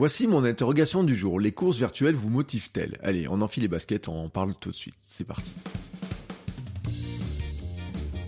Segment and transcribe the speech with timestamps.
[0.00, 1.38] Voici mon interrogation du jour.
[1.38, 2.96] Les courses virtuelles vous motivent-elles?
[3.02, 4.94] Allez, on enfile les baskets, on en parle tout de suite.
[4.98, 5.52] C'est parti.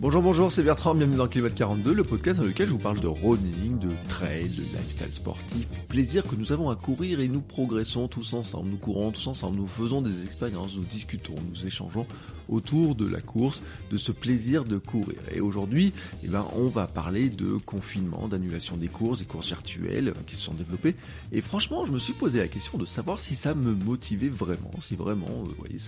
[0.03, 3.01] Bonjour, bonjour, c'est Bertrand, bienvenue dans Kilomètre 42, le podcast dans lequel je vous parle
[3.01, 7.41] de running, de trail, de lifestyle sportif, plaisir que nous avons à courir et nous
[7.41, 12.05] progressons tous ensemble, nous courons tous ensemble, nous faisons des expériences, nous discutons, nous échangeons
[12.49, 15.19] autour de la course, de ce plaisir de courir.
[15.31, 15.93] Et aujourd'hui,
[16.25, 20.43] eh ben, on va parler de confinement, d'annulation des courses, des courses virtuelles qui se
[20.43, 20.95] sont développées.
[21.33, 24.73] Et franchement, je me suis posé la question de savoir si ça me motivait vraiment,
[24.81, 25.79] si vraiment, euh, vous voyez,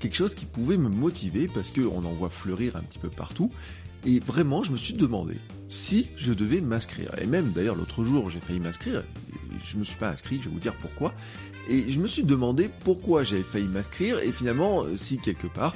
[0.00, 3.50] quelque chose qui pouvait me motiver parce qu'on en voit fleurir un petit peu partout.
[4.04, 5.36] Et vraiment, je me suis demandé
[5.68, 7.10] si je devais m'inscrire.
[7.20, 9.02] Et même d'ailleurs l'autre jour, j'ai failli m'inscrire.
[9.58, 11.12] Je me suis pas inscrit, je vais vous dire pourquoi.
[11.68, 15.74] Et je me suis demandé pourquoi j'avais failli m'inscrire et finalement si quelque part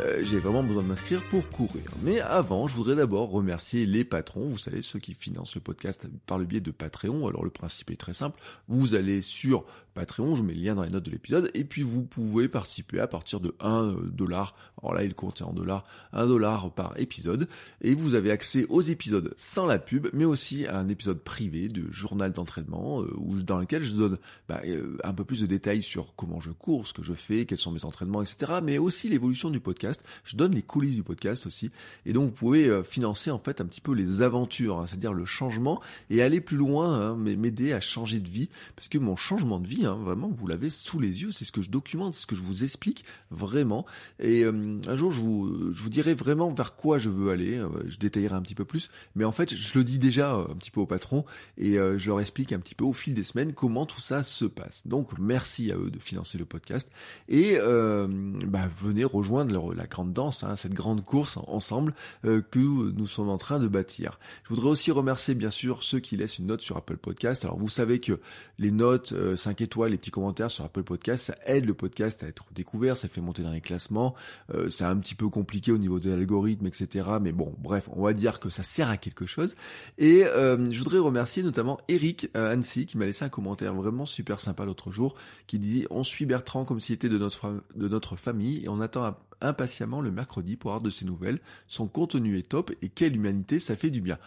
[0.00, 1.84] euh, j'ai vraiment besoin de m'inscrire pour courir.
[2.02, 6.06] Mais avant, je voudrais d'abord remercier les patrons, vous savez, ceux qui financent le podcast
[6.26, 7.26] par le biais de Patreon.
[7.26, 10.84] Alors le principe est très simple, vous allez sur Patreon, je mets le lien dans
[10.84, 14.94] les notes de l'épisode, et puis vous pouvez participer à partir de 1 dollar, alors
[14.94, 17.48] là il compte en dollars, 1 dollar par épisode,
[17.82, 21.68] et vous avez accès aux épisodes sans la pub, mais aussi à un épisode privé
[21.68, 24.18] de journal d'entraînement, euh, dans lequel je donne
[24.48, 27.44] bah, euh, un peu plus de détails sur comment je cours, ce que je fais,
[27.44, 29.81] quels sont mes entraînements, etc., mais aussi l'évolution du podcast,
[30.24, 31.70] je donne les coulisses du podcast aussi,
[32.06, 35.12] et donc vous pouvez euh, financer en fait un petit peu les aventures, hein, c'est-à-dire
[35.12, 39.16] le changement, et aller plus loin, hein, m'aider à changer de vie, parce que mon
[39.16, 42.14] changement de vie, Hein, vraiment, vous l'avez sous les yeux, c'est ce que je documente,
[42.14, 43.86] c'est ce que je vous explique vraiment.
[44.18, 47.58] Et euh, un jour, je vous, je vous dirai vraiment vers quoi je veux aller,
[47.58, 50.44] euh, je détaillerai un petit peu plus, mais en fait, je le dis déjà euh,
[50.50, 51.24] un petit peu au patron,
[51.58, 54.44] et je leur explique un petit peu au fil des semaines comment tout ça se
[54.44, 54.86] passe.
[54.86, 56.90] Donc, merci à eux de financer le podcast,
[57.28, 63.28] et bah, venez rejoindre la grande danse, hein, cette grande course ensemble que nous sommes
[63.28, 64.18] en train de bâtir.
[64.44, 67.44] Je voudrais aussi remercier bien sûr ceux qui laissent une note sur Apple Podcast.
[67.44, 68.20] Alors vous savez que
[68.58, 72.26] les notes 5 étoiles les petits commentaires sur Apple Podcast, ça aide le podcast à
[72.26, 74.14] être découvert, ça fait monter dans les classements.
[74.54, 77.08] Euh, c'est un petit peu compliqué au niveau de l'algorithme, etc.
[77.20, 79.56] Mais bon, bref, on va dire que ça sert à quelque chose.
[79.98, 84.06] Et euh, je voudrais remercier notamment Eric euh, Annecy qui m'a laissé un commentaire vraiment
[84.06, 85.14] super sympa l'autre jour,
[85.46, 88.80] qui dit on suit Bertrand comme s'il était de notre de notre famille et on
[88.80, 91.40] attend impatiemment le mercredi pour avoir de ses nouvelles.
[91.68, 94.18] Son contenu est top et quelle humanité, ça fait du bien.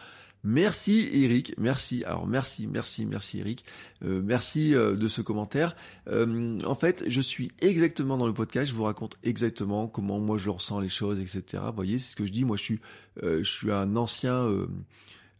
[0.47, 2.03] Merci Eric, merci.
[2.03, 3.65] Alors merci, merci, merci Eric,
[4.03, 5.75] euh, merci euh, de ce commentaire.
[6.07, 10.37] Euh, en fait, je suis exactement dans le podcast, je vous raconte exactement comment moi
[10.37, 11.63] je ressens les choses, etc.
[11.65, 12.45] Vous voyez, c'est ce que je dis.
[12.45, 12.79] Moi, je suis,
[13.23, 14.47] je suis un ancien,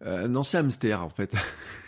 [0.04, 1.36] un ancien hamster en fait.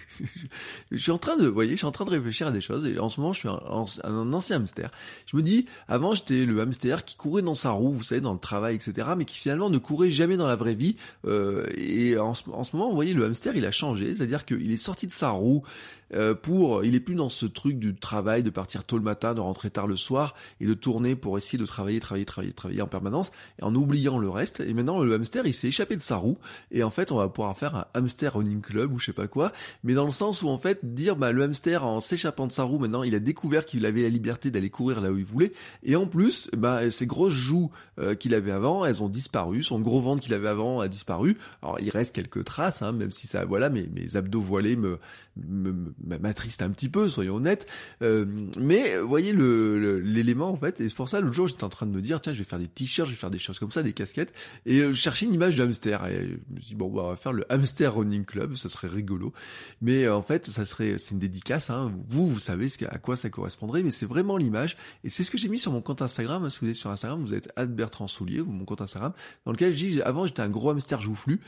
[0.91, 2.85] je suis en train de, voyez, je suis en train de réfléchir à des choses
[2.87, 3.59] et en ce moment je suis un,
[4.03, 4.89] un ancien hamster.
[5.25, 8.33] Je me dis, avant j'étais le hamster qui courait dans sa roue, vous savez, dans
[8.33, 10.95] le travail, etc., mais qui finalement ne courait jamais dans la vraie vie.
[11.25, 14.71] Euh, et en en ce moment, vous voyez, le hamster il a changé, c'est-à-dire qu'il
[14.71, 15.63] est sorti de sa roue,
[16.13, 19.33] euh, pour, il est plus dans ce truc du travail, de partir tôt le matin,
[19.33, 22.81] de rentrer tard le soir et de tourner pour essayer de travailler, travailler, travailler, travailler
[22.81, 24.59] en permanence et en oubliant le reste.
[24.61, 26.37] Et maintenant, le hamster, il s'est échappé de sa roue
[26.71, 29.27] et en fait, on va pouvoir faire un hamster running club ou je sais pas
[29.27, 29.51] quoi,
[29.83, 32.63] mais dans le sens où en fait, dire, bah, le hamster, en s'échappant de sa
[32.63, 35.53] roue, maintenant, il a découvert qu'il avait la liberté d'aller courir là où il voulait
[35.83, 39.79] et en plus, bah, ses grosses joues euh, qu'il avait avant, elles ont disparu, son
[39.79, 41.37] gros ventre qu'il avait avant a disparu.
[41.61, 44.99] Alors, il reste quelques traces, hein, même si ça, voilà, mes, mes abdos voilés me,
[45.47, 47.67] m'attriste un petit peu, soyons honnêtes.
[48.01, 48.25] Euh,
[48.57, 51.85] mais voyez le l'élément en fait, et c'est pour ça l'autre jour j'étais en train
[51.85, 53.71] de me dire tiens je vais faire des t-shirts, je vais faire des choses comme
[53.71, 54.33] ça, des casquettes,
[54.65, 56.05] et euh, je cherchais une image de hamster.
[56.07, 58.69] Et je me suis dit bon bah, on va faire le hamster running club, ça
[58.69, 59.33] serait rigolo.
[59.81, 61.69] Mais euh, en fait ça serait c'est une dédicace.
[61.69, 61.91] Hein.
[62.05, 64.77] Vous vous savez ce à quoi ça correspondrait, mais c'est vraiment l'image.
[65.03, 66.49] Et c'est ce que j'ai mis sur mon compte Instagram.
[66.49, 69.13] Si vous êtes sur Instagram, vous êtes Bertrand Soulier ou mon compte Instagram,
[69.45, 71.39] dans lequel dis avant j'étais un gros hamster joufflu,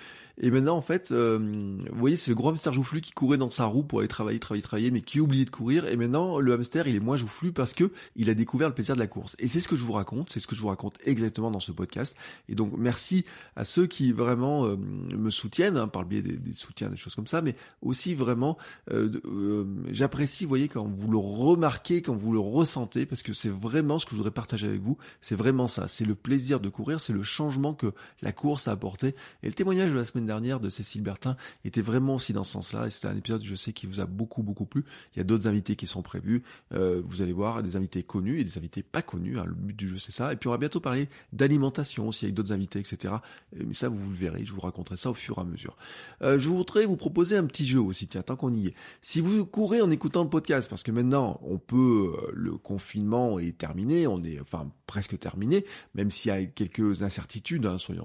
[0.41, 3.65] et maintenant en fait vous voyez c'est le gros hamster joufflu qui courait dans sa
[3.65, 5.85] roue pour aller travailler, travailler, travailler, mais qui oublié de courir.
[5.87, 8.95] Et maintenant, le hamster, il est moins joufflu parce que il a découvert le plaisir
[8.95, 9.35] de la course.
[9.39, 11.59] Et c'est ce que je vous raconte, c'est ce que je vous raconte exactement dans
[11.59, 12.17] ce podcast.
[12.47, 16.53] Et donc, merci à ceux qui vraiment euh, me soutiennent, hein, par le biais des,
[16.53, 18.57] soutiens, des choses comme ça, mais aussi vraiment,
[18.91, 23.33] euh, euh, j'apprécie, vous voyez, quand vous le remarquez, quand vous le ressentez, parce que
[23.33, 24.97] c'est vraiment ce que je voudrais partager avec vous.
[25.21, 25.87] C'est vraiment ça.
[25.87, 29.15] C'est le plaisir de courir, c'est le changement que la course a apporté.
[29.43, 31.35] Et le témoignage de la semaine dernière de Cécile Bertin
[31.65, 32.87] était vraiment aussi dans ce sens-là.
[32.87, 34.83] Et c'était un épisode, je sais, qui vous a beaucoup, beaucoup plu.
[35.15, 36.43] Il y a d'autres invités qui sont prévus.
[36.73, 39.39] Euh, vous allez voir des invités connus et des invités pas connus.
[39.39, 39.45] Hein.
[39.45, 40.33] Le but du jeu, c'est ça.
[40.33, 43.15] Et puis on va bientôt parler d'alimentation aussi avec d'autres invités, etc.
[43.55, 44.45] Mais ça, vous le verrez.
[44.45, 45.77] Je vous raconterai ça au fur et à mesure.
[46.21, 48.07] Euh, je voudrais vous proposer un petit jeu aussi.
[48.07, 48.73] Tiens, tant qu'on y est.
[49.01, 53.39] Si vous courez en écoutant le podcast, parce que maintenant, on peut, euh, le confinement
[53.39, 57.95] est terminé, on est, enfin, presque terminé, même s'il y a quelques incertitudes, hein, euh,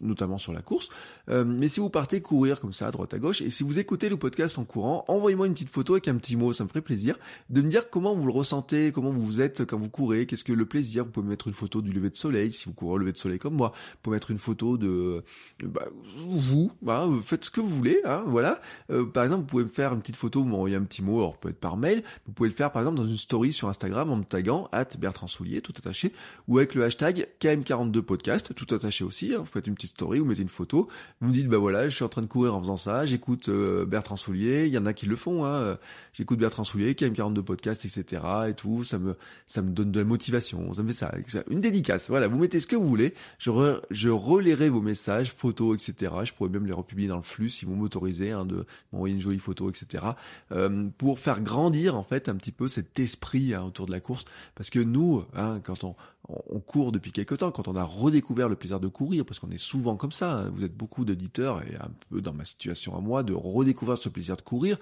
[0.00, 0.88] notamment sur la course.
[1.28, 3.78] Euh, mais si vous partez courir comme ça, à droite à gauche, et si vous
[3.78, 6.68] écoutez le podcast en courant, envoyez-moi une petite photo avec un petit mot, ça me
[6.68, 7.18] ferait plaisir,
[7.48, 10.52] de me dire comment vous le ressentez, comment vous êtes quand vous courez, qu'est-ce que
[10.52, 12.98] le plaisir, vous pouvez mettre une photo du lever de soleil, si vous courez au
[12.98, 15.22] lever de soleil comme moi, vous pouvez mettre une photo de
[15.64, 15.84] bah,
[16.16, 18.60] vous, bah, faites ce que vous voulez, hein, voilà.
[18.90, 21.18] Euh, par exemple, vous pouvez me faire une petite photo, vous m'envoyez un petit mot,
[21.20, 23.68] alors peut être par mail, vous pouvez le faire par exemple dans une story sur
[23.68, 26.12] Instagram en me taguant at Bertrand Soulier, tout attaché,
[26.48, 30.24] ou avec le hashtag KM42podcast, tout attaché aussi, hein, vous faites une petite story, vous
[30.24, 30.88] mettez une photo,
[31.20, 33.48] vous me dites bah voilà, je suis en train de courir en faisant ça, j'écoute
[33.48, 35.76] euh, Bertrand Soulier, il y en a qui le font, hein, euh,
[36.12, 38.22] j'écoute Bertrand Soulier, KM42 podcast, etc.
[38.48, 39.16] et tout, ça me
[39.46, 41.12] ça me donne de la motivation, ça me fait ça,
[41.48, 45.76] une dédicace, voilà, vous mettez ce que vous voulez, je, je relayerai vos messages, photos,
[45.76, 46.12] etc.
[46.24, 49.20] Je pourrais même les republier dans le flux si vous m'autorisez hein, de m'envoyer une
[49.20, 50.04] jolie photo, etc.
[50.52, 54.00] Euh, pour faire grandir en fait un petit peu cet esprit hein, autour de la
[54.00, 55.94] course, parce que nous, hein, quand on,
[56.28, 59.50] on court depuis quelque temps, quand on a redécouvert le plaisir de courir, parce qu'on
[59.50, 62.96] est souvent comme ça, hein, vous êtes beaucoup d'éditeurs et un peu dans ma situation
[62.96, 64.78] à moi de redécouvrir ce plaisir de courir,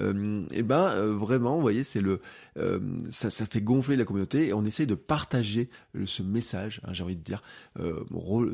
[0.00, 2.20] euh, et ben euh, vraiment, vous voyez, c'est le
[2.58, 2.80] euh,
[3.10, 5.70] ça, ça fait gonfler la communauté et on essaye de partager
[6.04, 7.42] ce message, hein, j'ai envie de dire,
[7.80, 8.04] euh,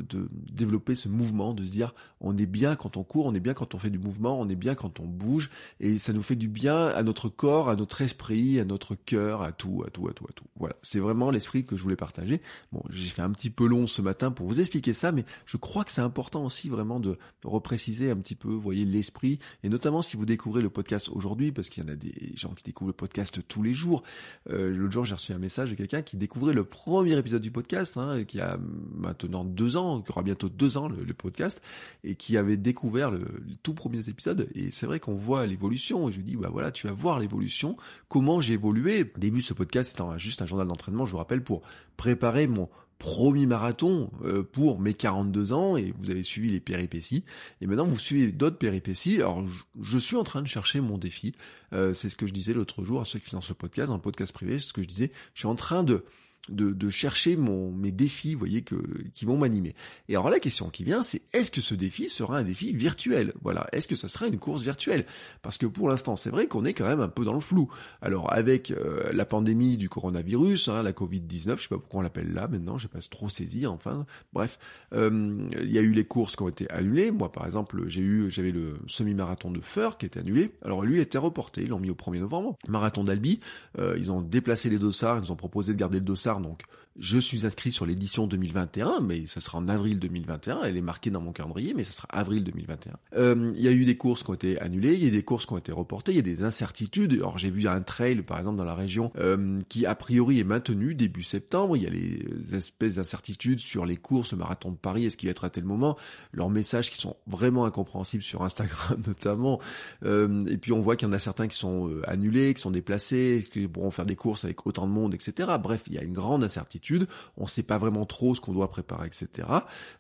[0.08, 3.41] de développer ce mouvement, de se dire on est bien quand on court, on est
[3.41, 5.50] bien quand on fait du mouvement, on est bien quand on bouge
[5.81, 9.43] et ça nous fait du bien à notre corps, à notre esprit, à notre cœur,
[9.43, 10.44] à tout, à tout, à tout, à tout.
[10.56, 12.38] Voilà, c'est vraiment l'esprit que je voulais partager.
[12.73, 15.56] Bon, j'ai fait un petit peu long ce matin pour vous expliquer ça, mais je
[15.56, 20.02] crois que c'est important aussi vraiment de repréciser un petit peu, voyez, l'esprit, et notamment
[20.02, 22.90] si vous découvrez le podcast aujourd'hui, parce qu'il y en a des gens qui découvrent
[22.90, 24.02] le podcast tous les jours.
[24.50, 27.50] Euh, L'autre jour, j'ai reçu un message de quelqu'un qui découvrait le premier épisode du
[27.50, 28.58] podcast, hein, qui a
[28.94, 31.62] maintenant deux ans, qui aura bientôt deux ans le, podcast,
[32.05, 33.26] et qui avait découvert le,
[33.62, 34.49] tout premier épisode.
[34.55, 36.11] Et c'est vrai qu'on voit l'évolution.
[36.11, 37.76] Je lui dis, bah voilà, tu vas voir l'évolution,
[38.08, 39.11] comment j'ai évolué.
[39.17, 41.62] Début, ce podcast étant juste un journal d'entraînement, je vous rappelle, pour
[41.96, 42.18] préparer
[42.49, 42.69] mon
[42.99, 47.25] premier marathon euh, pour mes 42 ans et vous avez suivi les péripéties.
[47.61, 49.17] Et maintenant vous suivez d'autres péripéties.
[49.17, 49.44] Alors
[49.81, 51.32] je, suis en train de chercher mon défi.
[51.73, 53.88] Euh, c'est ce que je disais l'autre jour à ceux qui font ce podcast.
[53.88, 55.12] Dans le podcast privé c'est ce que je disais.
[55.35, 56.05] Je suis en train de
[56.49, 58.76] de, de, chercher mon, mes défis, vous voyez, que,
[59.12, 59.75] qui vont m'animer.
[60.08, 63.32] Et alors la question qui vient, c'est est-ce que ce défi sera un défi virtuel?
[63.43, 65.05] Voilà, est-ce que ça sera une course virtuelle?
[65.43, 67.70] Parce que pour l'instant, c'est vrai qu'on est quand même un peu dans le flou.
[68.00, 72.02] Alors avec euh, la pandémie du coronavirus, hein, la Covid-19, je sais pas pourquoi on
[72.02, 74.58] l'appelle là maintenant, j'ai pas trop saisi, enfin, bref,
[74.94, 77.11] euh, il y a eu les courses qui ont été annulées.
[77.11, 80.52] Moi, par exemple, j'ai eu, j'avais le semi-marathon de Feur qui était annulé.
[80.64, 82.56] Alors lui était reporté, ils l'ont mis au 1er novembre.
[82.69, 83.41] Marathon d'Albi,
[83.79, 86.61] euh, ils ont déplacé les dossards, ils nous ont proposé de garder le dossard donc
[86.99, 90.62] je suis inscrit sur l'édition 2021, mais ça sera en avril 2021.
[90.65, 92.95] Elle est marquée dans mon calendrier, mais ça sera avril 2021.
[93.17, 95.23] Euh, il y a eu des courses qui ont été annulées, il y a des
[95.23, 97.12] courses qui ont été reportées, il y a des incertitudes.
[97.15, 100.45] Alors j'ai vu un trail, par exemple, dans la région, euh, qui a priori est
[100.45, 101.77] maintenu début septembre.
[101.77, 105.29] Il y a les espèces d'incertitudes sur les courses, le marathon de Paris, est-ce qu'il
[105.29, 105.97] va être à tel moment?
[106.33, 109.61] Leurs messages qui sont vraiment incompréhensibles sur Instagram notamment.
[110.05, 112.61] Euh, et puis on voit qu'il y en a certains qui sont euh, annulés, qui
[112.61, 115.51] sont déplacés, qui pourront faire des courses avec autant de monde, etc.
[115.63, 116.88] Bref, il y a une grande incertitude
[117.37, 119.49] on ne sait pas vraiment trop ce qu'on doit préparer, etc.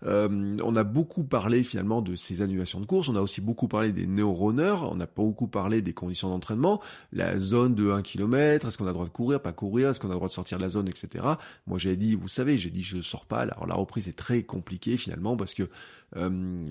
[0.04, 3.68] Euh, on a beaucoup parlé finalement de ces annulations de course, on a aussi beaucoup
[3.68, 6.80] parlé des neuroners, on pas beaucoup parlé des conditions d'entraînement,
[7.12, 10.00] la zone de 1 km, est-ce qu'on a le droit de courir, pas courir, est-ce
[10.00, 11.24] qu'on a le droit de sortir de la zone, etc.
[11.66, 14.42] Moi j'ai dit, vous savez, j'ai dit je sors pas, alors la reprise est très
[14.42, 15.68] compliquée finalement parce que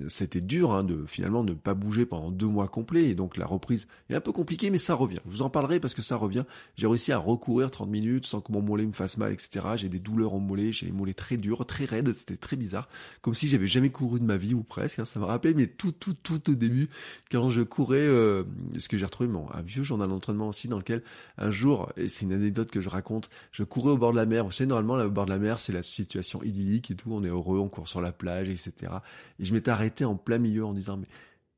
[0.10, 3.46] c'était dur hein, de finalement ne pas bouger pendant deux mois complets et donc la
[3.46, 5.20] reprise est un peu compliquée mais ça revient.
[5.26, 6.44] Je vous en parlerai parce que ça revient.
[6.76, 9.66] J'ai réussi à recourir 30 minutes sans que mon mollet me fasse mal, etc.
[9.76, 12.90] J'ai des douleurs au mollet, j'ai les mollets très durs, très raides, c'était très bizarre,
[13.22, 15.00] comme si j'avais jamais couru de ma vie ou presque.
[15.00, 15.06] Hein.
[15.06, 16.90] ça me rappelait mais tout tout tout au début
[17.32, 18.44] quand je courais, euh,
[18.80, 21.04] ce que j'ai retrouvé mon, un vieux journal d'entraînement aussi dans lequel
[21.38, 24.26] un jour et c'est une anecdote que je raconte, je courais au bord de la
[24.26, 24.46] mer.
[24.46, 27.10] Vous savez normalement là, au bord de la mer c'est la situation idyllique et tout,
[27.12, 28.94] on est heureux, on court sur la plage, etc.
[29.40, 31.08] Et je m'étais arrêté en plein milieu en disant, mais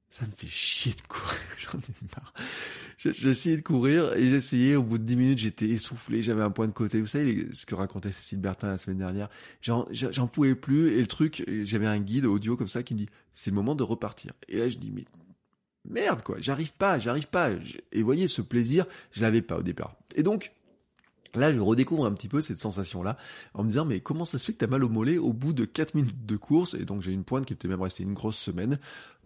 [0.10, 2.34] ça me fait chier de courir, j'en ai marre.
[3.06, 6.68] Essayé de courir et essayé, au bout de 10 minutes, j'étais essoufflé, j'avais un point
[6.68, 7.00] de côté.
[7.00, 9.30] Vous savez ce que racontait Cécile Bertin la semaine dernière
[9.62, 13.10] J'en pouvais plus et le truc, j'avais un guide audio comme ça qui me dit,
[13.32, 14.34] c'est le moment de repartir.
[14.50, 15.06] Et là, je dis, mais
[15.88, 17.52] merde quoi, j'arrive pas, j'arrive pas.
[17.92, 19.96] Et voyez, ce plaisir, je l'avais pas au départ.
[20.16, 20.52] Et donc,
[21.36, 23.18] Là, je redécouvre un petit peu cette sensation-là
[23.54, 25.54] en me disant mais comment ça se fait que t'as mal au mollet au bout
[25.54, 26.74] de 4 minutes de course?
[26.74, 28.80] Et donc j'ai une pointe qui était même restée une grosse semaine.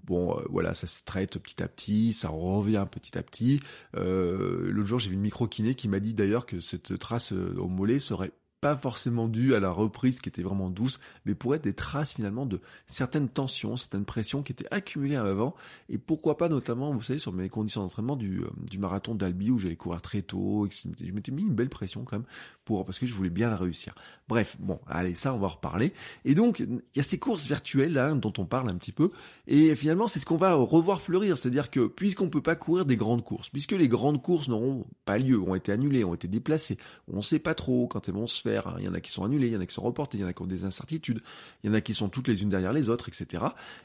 [0.06, 3.62] Bon, euh, voilà, ça se traite petit à petit, ça revient petit à petit.
[3.96, 7.56] Euh, L'autre jour, j'ai vu une micro-kiné qui m'a dit d'ailleurs que cette trace euh,
[7.58, 8.32] au mollet serait
[8.64, 12.14] pas forcément dû à la reprise qui était vraiment douce, mais pour être des traces
[12.14, 15.54] finalement de certaines tensions, certaines pressions qui étaient accumulées avant,
[15.90, 19.58] et pourquoi pas notamment, vous savez, sur mes conditions d'entraînement du, euh, marathon d'Albi où
[19.58, 22.26] j'allais courir très tôt, et je m'étais mis une belle pression quand même,
[22.64, 23.94] pour parce que je voulais bien la réussir.
[24.30, 25.94] Bref, bon, allez, ça on va reparler.
[26.24, 29.12] Et donc, il y a ces courses virtuelles là dont on parle un petit peu,
[29.46, 32.96] et finalement c'est ce qu'on va revoir fleurir, c'est-à-dire que puisqu'on peut pas courir des
[32.96, 36.78] grandes courses, puisque les grandes courses n'auront pas lieu, ont été annulées, ont été déplacées,
[37.12, 38.76] on sait pas trop quand elles vont se faire, Hein.
[38.80, 40.22] Il y en a qui sont annulés, il y en a qui sont reportés, il
[40.22, 41.22] y en a qui ont des incertitudes,
[41.64, 43.44] il y en a qui sont toutes les unes derrière les autres, etc.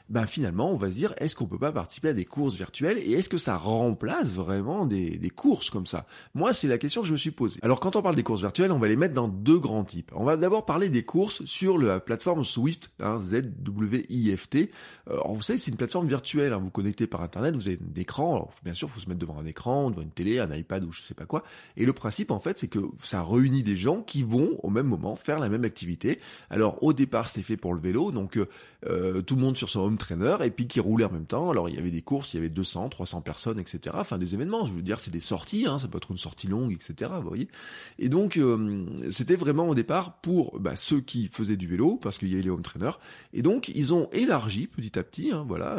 [0.09, 2.97] Ben finalement, on va se dire, est-ce qu'on peut pas participer à des courses virtuelles
[2.97, 6.05] et est-ce que ça remplace vraiment des, des courses comme ça?
[6.35, 7.59] Moi, c'est la question que je me suis posée.
[7.61, 10.11] Alors quand on parle des courses virtuelles, on va les mettre dans deux grands types.
[10.15, 14.71] On va d'abord parler des courses sur la plateforme Swift, hein, Z-W-I-F-T.
[15.07, 17.79] Euh, alors vous savez, c'est une plateforme virtuelle, hein, vous connectez par Internet, vous avez
[17.79, 20.39] un écran, alors bien sûr, il faut se mettre devant un écran, devant une télé,
[20.39, 21.43] un iPad ou je sais pas quoi.
[21.77, 24.87] Et le principe, en fait, c'est que ça réunit des gens qui vont au même
[24.87, 26.19] moment faire la même activité.
[26.49, 28.47] Alors au départ c'était fait pour le vélo, donc euh,
[28.85, 31.49] euh, tout le monde sur son home trainer et puis qui roulait en même temps.
[31.49, 33.95] Alors il y avait des courses, il y avait 200, 300 personnes, etc.
[33.99, 36.47] Enfin des événements, je veux dire c'est des sorties, hein, ça peut être une sortie
[36.47, 37.11] longue, etc.
[37.21, 37.47] Vous voyez.
[37.97, 42.17] Et donc euh, c'était vraiment au départ pour bah, ceux qui faisaient du vélo parce
[42.17, 42.99] qu'il y avait les home trainers.
[43.33, 45.77] Et donc ils ont élargi petit à petit, hein, voilà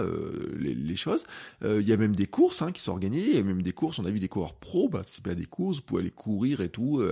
[0.59, 1.27] les, choses.
[1.65, 3.73] Il y a même des courses hein, qui sont organisées, il y a même des
[3.73, 3.99] courses.
[3.99, 6.69] On a vu des coureurs pro participer à des courses, vous pouvez aller courir et
[6.69, 7.03] tout.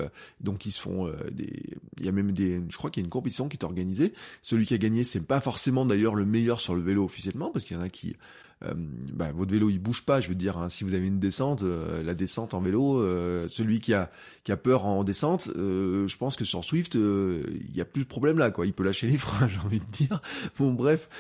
[0.41, 1.58] donc ils se font des,
[1.99, 4.13] il y a même des, je crois qu'il y a une compétition qui est organisée.
[4.43, 7.65] Celui qui a gagné, c'est pas forcément d'ailleurs le meilleur sur le vélo officiellement, parce
[7.65, 8.17] qu'il y en a qui
[8.65, 8.75] euh,
[9.13, 10.21] bah, votre vélo il bouge pas.
[10.21, 13.47] Je veux dire, hein, si vous avez une descente, euh, la descente en vélo, euh,
[13.49, 14.11] celui qui a
[14.45, 18.09] qui a peur en descente, je pense que sur Swift, il y a plus de
[18.09, 18.65] problème là, quoi.
[18.65, 20.23] Il peut lâcher les freins, j'ai envie de dire.
[20.59, 21.11] Bon, bref,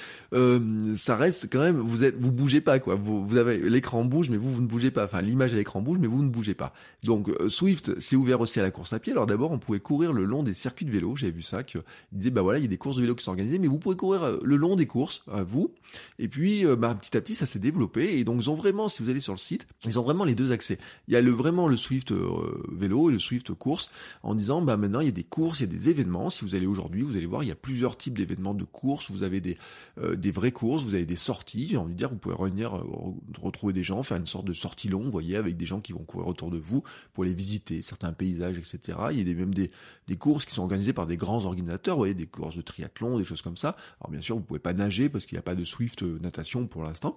[0.97, 1.76] ça reste quand même.
[1.76, 2.95] Vous êtes, vous bougez pas, quoi.
[2.95, 5.04] Vous, vous avez l'écran bouge, mais vous vous ne bougez pas.
[5.04, 6.73] Enfin, l'image à l'écran bouge, mais vous ne bougez pas.
[7.02, 9.12] Donc Swift, c'est ouvert aussi à la course à pied.
[9.12, 11.14] Alors d'abord, on pouvait courir le long des circuits de vélo.
[11.14, 11.80] J'avais vu ça, que
[12.12, 13.68] il disait bah voilà, il y a des courses de vélo qui sont organisées, mais
[13.68, 15.75] vous pouvez courir le long des courses, vous.
[16.18, 19.02] Et puis, bah, petit à petit, ça s'est développé et donc ils ont vraiment, si
[19.02, 20.78] vous allez sur le site, ils ont vraiment les deux accès.
[21.06, 23.90] Il y a le vraiment le Swift euh, vélo et le Swift course
[24.23, 26.30] en disant bah maintenant il y a des courses, il y a des événements.
[26.30, 29.11] Si vous allez aujourd'hui, vous allez voir il y a plusieurs types d'événements de courses.
[29.11, 29.56] Vous avez des
[29.99, 31.68] euh, des vraies courses, vous avez des sorties.
[31.68, 32.85] J'ai envie de dire, vous pouvez revenir euh,
[33.40, 35.92] retrouver des gens, faire une sorte de sortie longue, vous voyez, avec des gens qui
[35.92, 36.82] vont courir autour de vous
[37.12, 38.99] pour les visiter, certains paysages, etc.
[39.12, 39.70] Il y a même des
[40.06, 43.18] des courses qui sont organisées par des grands organisateurs, vous voyez, des courses de triathlon,
[43.18, 43.76] des choses comme ça.
[44.00, 46.66] Alors bien sûr, vous pouvez pas nager parce qu'il n'y a pas de Swift natation
[46.66, 47.16] pour l'instant,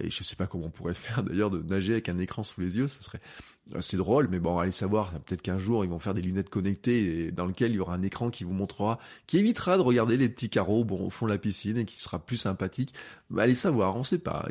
[0.00, 2.60] et je sais pas comment on pourrait faire d'ailleurs de nager avec un écran sous
[2.60, 3.20] les yeux, ça serait
[3.80, 7.32] c'est drôle, mais bon, allez savoir, peut-être qu'un jour ils vont faire des lunettes connectées
[7.32, 10.28] dans lequel il y aura un écran qui vous montrera, qui évitera de regarder les
[10.28, 12.94] petits carreaux bon, au fond de la piscine et qui sera plus sympathique.
[13.36, 14.48] allez savoir, on sait pas.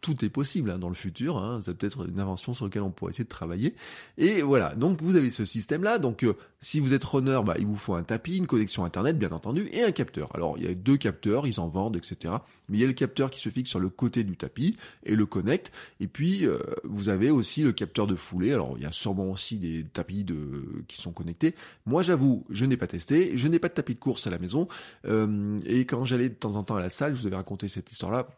[0.00, 1.36] tout est possible hein, dans le futur.
[1.36, 3.74] Hein, c'est peut-être une invention sur laquelle on pourrait essayer de travailler.
[4.18, 5.98] Et voilà, donc vous avez ce système-là.
[5.98, 9.18] Donc euh, si vous êtes runner, bah, il vous faut un tapis, une connexion internet
[9.18, 10.30] bien entendu et un capteur.
[10.34, 12.34] Alors il y a deux capteurs, ils en vendent, etc.
[12.68, 15.16] Mais il y a le capteur qui se fixe sur le côté du tapis et
[15.16, 15.72] le connecte.
[16.00, 18.52] Et puis euh, vous avez aussi le capteur de foulée.
[18.52, 21.54] Alors il y a sûrement aussi des tapis de qui sont connectés.
[21.86, 24.38] Moi j'avoue, je n'ai pas testé, je n'ai pas de tapis de course à la
[24.38, 24.68] maison.
[25.06, 27.68] Euh, et quand j'allais de temps en temps à la salle, je vous avais raconté
[27.68, 28.28] cette histoire-là,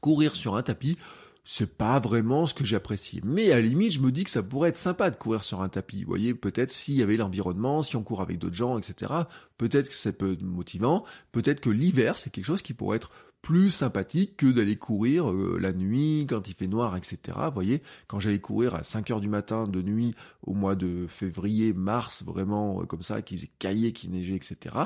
[0.00, 0.96] courir sur un tapis,
[1.44, 3.20] c'est pas vraiment ce que j'apprécie.
[3.24, 5.62] Mais à la limite, je me dis que ça pourrait être sympa de courir sur
[5.62, 6.04] un tapis.
[6.04, 9.12] Voyez, peut-être s'il y avait l'environnement, si on court avec d'autres gens, etc.
[9.58, 11.04] Peut-être que ça peut être motivant.
[11.32, 13.10] Peut-être que l'hiver, c'est quelque chose qui pourrait être
[13.42, 17.18] plus sympathique que d'aller courir euh, la nuit quand il fait noir, etc.
[17.46, 21.06] Vous voyez, quand j'allais courir à 5 heures du matin de nuit au mois de
[21.08, 24.76] février, mars, vraiment euh, comme ça, qui faisait cailler, qui neigeait, etc.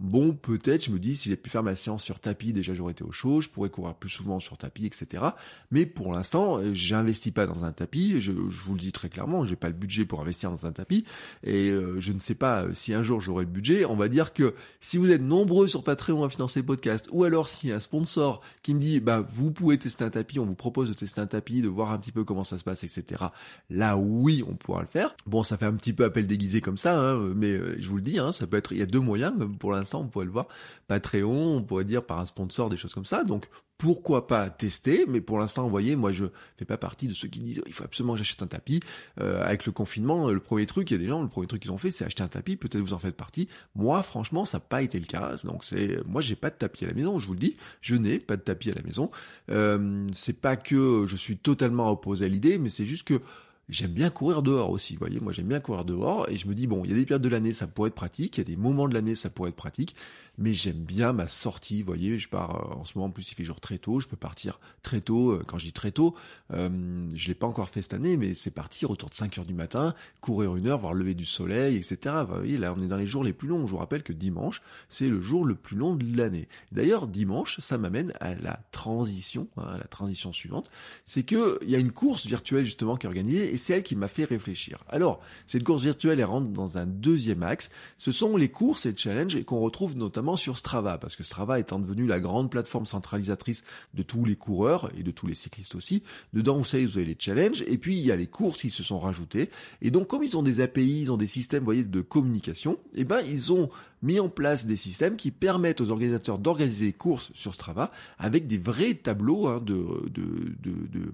[0.00, 2.92] Bon, peut-être, je me dis, si j'ai pu faire ma séance sur tapis, déjà j'aurais
[2.92, 5.24] été au chaud, je pourrais courir plus souvent sur tapis, etc.
[5.72, 9.56] Mais pour l'instant, j'investis pas dans un tapis, je, vous le dis très clairement, j'ai
[9.56, 11.04] pas le budget pour investir dans un tapis,
[11.42, 13.86] et euh, je ne sais pas euh, si un jour j'aurai le budget.
[13.86, 17.24] On va dire que si vous êtes nombreux sur Patreon à financer le podcast, ou
[17.24, 20.38] alors s'il y a un sponsor qui me dit, bah vous pouvez tester un tapis,
[20.38, 22.62] on vous propose de tester un tapis, de voir un petit peu comment ça se
[22.62, 23.24] passe, etc.
[23.68, 25.16] Là, oui, on pourra le faire.
[25.26, 27.96] Bon, ça fait un petit peu appel déguisé comme ça, hein, mais euh, je vous
[27.96, 30.26] le dis, hein, ça peut être, il y a deux moyens pour l'instant on pourrait
[30.26, 30.48] le voir,
[30.86, 33.24] Patreon, on pourrait dire par un sponsor, des choses comme ça.
[33.24, 36.24] Donc pourquoi pas tester, mais pour l'instant, vous voyez, moi je
[36.56, 38.80] fais pas partie de ceux qui disent il faut absolument que j'achète un tapis.
[39.20, 41.62] Euh, avec le confinement, le premier truc, il y a des gens, le premier truc
[41.62, 42.56] qu'ils ont fait, c'est acheter un tapis.
[42.56, 43.48] Peut-être vous en faites partie.
[43.76, 45.36] Moi, franchement, ça n'a pas été le cas.
[45.44, 47.20] Donc c'est, moi, j'ai pas de tapis à la maison.
[47.20, 49.12] Je vous le dis, je n'ai pas de tapis à la maison.
[49.50, 53.20] Euh, c'est pas que je suis totalement opposé à l'idée, mais c'est juste que
[53.68, 56.54] J'aime bien courir dehors aussi, vous voyez, moi j'aime bien courir dehors et je me
[56.54, 58.42] dis bon, il y a des périodes de l'année ça pourrait être pratique, il y
[58.42, 59.94] a des moments de l'année ça pourrait être pratique,
[60.38, 63.30] mais j'aime bien ma sortie, vous voyez, je pars euh, en ce moment en plus
[63.30, 65.90] il fait jour très tôt, je peux partir très tôt, euh, quand je dis très
[65.90, 66.14] tôt,
[66.52, 69.44] euh, je l'ai pas encore fait cette année, mais c'est partir autour de 5 heures
[69.44, 71.98] du matin, courir une heure, voir le lever du soleil, etc.
[72.26, 74.12] Vous voyez, là on est dans les jours les plus longs, je vous rappelle que
[74.12, 76.48] dimanche, c'est le jour le plus long de l'année.
[76.70, 80.70] D'ailleurs, dimanche, ça m'amène à la transition, hein, à la transition suivante,
[81.04, 83.82] c'est que il y a une course virtuelle justement qui est organisée, et c'est elle
[83.82, 84.84] qui m'a fait réfléchir.
[84.88, 88.96] Alors, cette course virtuelle, elle rentre dans un deuxième axe, ce sont les courses et
[88.96, 93.64] challenges qu'on retrouve notamment sur Strava, parce que Strava étant devenu la grande plateforme centralisatrice
[93.94, 96.02] de tous les coureurs et de tous les cyclistes aussi.
[96.32, 98.70] Dedans, vous savez, vous avez les challenges, et puis il y a les courses qui
[98.70, 99.50] se sont rajoutées.
[99.82, 103.00] Et donc, comme ils ont des API, ils ont des systèmes, voyez, de communication, et
[103.00, 103.70] eh ben, ils ont
[104.02, 108.46] mis en place des systèmes qui permettent aux organisateurs d'organiser des courses sur Strava avec
[108.46, 111.12] des vrais tableaux hein, de, de, de,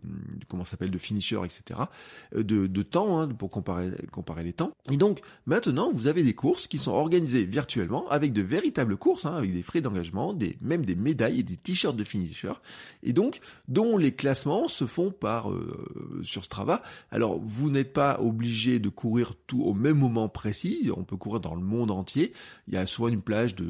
[0.49, 1.81] comment s'appelle de finisher, etc.
[2.35, 4.73] Euh, de, de temps hein, pour comparer comparer les temps.
[4.91, 9.27] Et donc maintenant vous avez des courses qui sont organisées virtuellement avec de véritables courses,
[9.27, 12.53] hein, avec des frais d'engagement, des même des médailles et des t-shirts de finisher,
[13.03, 16.83] et donc dont les classements se font par euh, sur Strava.
[17.11, 21.41] Alors vous n'êtes pas obligé de courir tout au même moment précis, on peut courir
[21.41, 22.33] dans le monde entier
[22.75, 23.67] y a une plage de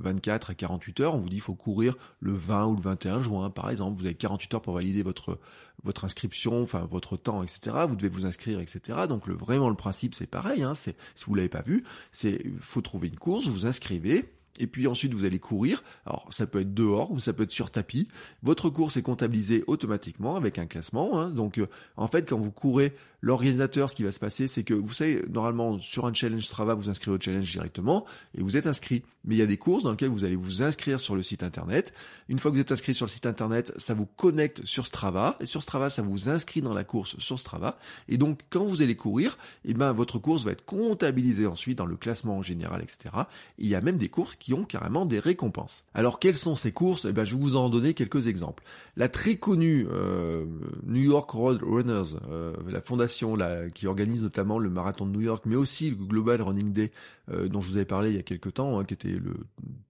[0.00, 3.22] 24 à 48 heures, on vous dit qu'il faut courir le 20 ou le 21
[3.22, 5.38] juin par exemple, vous avez 48 heures pour valider votre
[5.82, 7.76] votre inscription, enfin votre temps, etc.
[7.88, 9.00] Vous devez vous inscrire, etc.
[9.08, 10.94] Donc vraiment le principe c'est pareil, hein, si
[11.26, 14.24] vous l'avez pas vu, c'est faut trouver une course, vous inscrivez,
[14.58, 15.82] et puis ensuite vous allez courir.
[16.06, 18.08] Alors ça peut être dehors ou ça peut être sur tapis.
[18.42, 21.20] Votre course est comptabilisée automatiquement avec un classement.
[21.20, 21.30] Hein.
[21.30, 24.74] Donc euh, en fait quand vous courez, l'organisateur ce qui va se passer c'est que
[24.74, 28.04] vous savez normalement sur un challenge Strava vous inscrivez au challenge directement
[28.36, 29.02] et vous êtes inscrit.
[29.24, 31.42] Mais il y a des courses dans lesquelles vous allez vous inscrire sur le site
[31.42, 31.94] internet.
[32.28, 35.36] Une fois que vous êtes inscrit sur le site internet, ça vous connecte sur Strava
[35.40, 37.78] et sur Strava ça vous inscrit dans la course sur Strava.
[38.08, 41.86] Et donc quand vous allez courir, eh ben votre course va être comptabilisée ensuite dans
[41.86, 43.14] le classement en général, etc.
[43.58, 45.84] Et il y a même des courses qui ont carrément des récompenses.
[45.94, 47.06] Alors quelles sont ces courses?
[47.06, 48.62] Eh ben, je vais vous en donner quelques exemples.
[48.96, 50.44] La très connue euh,
[50.86, 55.22] New York Road Runners, euh, la fondation là, qui organise notamment le marathon de New
[55.22, 56.92] York, mais aussi le Global Running Day
[57.30, 59.34] euh, dont je vous avais parlé il y a quelques temps, hein, qui était le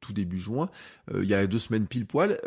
[0.01, 0.69] tout début juin,
[1.15, 2.39] il y a deux semaines pile poil.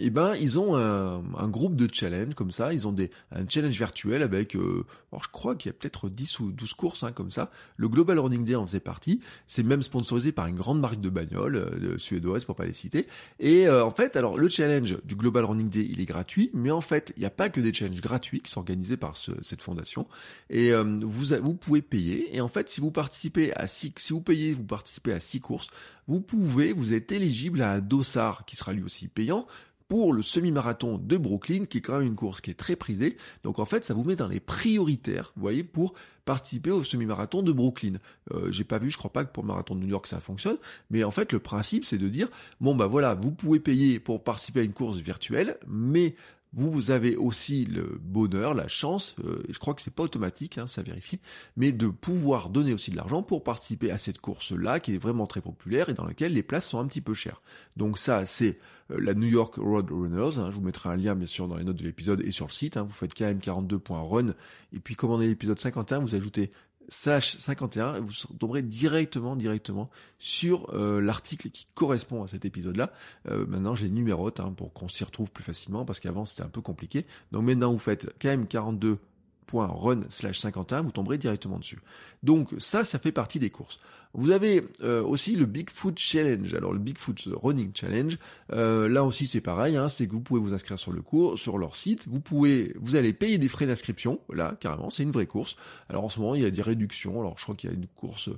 [0.00, 2.72] et ben ils ont un, un, groupe de challenge comme ça.
[2.72, 6.40] Ils ont des un challenge virtuel avec, alors je crois qu'il y a peut-être 10
[6.40, 7.50] ou 12 courses hein, comme ça.
[7.76, 9.20] Le Global Running Day en faisait partie.
[9.46, 13.06] C'est même sponsorisé par une grande marque de bagnole euh, suédoise pour pas les citer.
[13.38, 16.70] Et euh, en fait, alors le challenge du Global Running Day, il est gratuit, mais
[16.70, 19.62] en fait, il n'y a pas que des challenges gratuits qui sont organisés par cette
[19.62, 20.06] fondation.
[20.48, 22.34] Et euh, vous vous pouvez payer.
[22.36, 25.40] Et en fait, si vous participez à six, si vous payez, vous participez à six
[25.40, 25.68] courses,
[26.08, 29.46] vous pouvez, vous êtes éligible à un dossard qui sera lui aussi payant
[29.90, 33.16] pour le semi-marathon de Brooklyn, qui est quand même une course qui est très prisée.
[33.42, 37.42] Donc en fait, ça vous met dans les prioritaires, vous voyez, pour participer au semi-marathon
[37.42, 37.94] de Brooklyn.
[38.32, 40.20] Euh, J'ai pas vu, je crois pas que pour le marathon de New York ça
[40.20, 40.58] fonctionne,
[40.90, 42.28] mais en fait le principe c'est de dire
[42.60, 46.14] bon bah voilà, vous pouvez payer pour participer à une course virtuelle, mais
[46.52, 50.66] vous avez aussi le bonheur, la chance, euh, je crois que c'est pas automatique, hein,
[50.66, 51.20] ça vérifie,
[51.56, 55.26] mais de pouvoir donner aussi de l'argent pour participer à cette course-là qui est vraiment
[55.26, 57.40] très populaire et dans laquelle les places sont un petit peu chères.
[57.76, 58.58] Donc ça, c'est
[58.90, 60.38] euh, la New York Road Runners.
[60.38, 62.46] Hein, je vous mettrai un lien bien sûr dans les notes de l'épisode et sur
[62.46, 62.76] le site.
[62.76, 64.34] Hein, vous faites km42.run
[64.72, 66.50] et puis est l'épisode 51, vous ajoutez
[66.88, 72.76] slash 51 et vous tomberez directement directement sur euh, l'article qui correspond à cet épisode
[72.76, 72.92] là
[73.28, 76.42] euh, maintenant j'ai les numérotes hein, pour qu'on s'y retrouve plus facilement parce qu'avant c'était
[76.42, 77.06] un peu compliqué.
[77.32, 81.78] Donc maintenant vous faites km42.run slash 51 vous tomberez directement dessus.
[82.22, 83.78] Donc ça ça fait partie des courses
[84.14, 86.52] vous avez euh, aussi le Bigfoot Challenge.
[86.54, 88.18] Alors le Bigfoot Running Challenge,
[88.52, 91.38] euh, là aussi c'est pareil, hein, c'est que vous pouvez vous inscrire sur le cours,
[91.38, 92.08] sur leur site.
[92.08, 94.20] Vous pouvez, vous allez payer des frais d'inscription.
[94.32, 95.56] Là, carrément, c'est une vraie course.
[95.88, 97.20] Alors en ce moment, il y a des réductions.
[97.20, 98.30] Alors je crois qu'il y a une course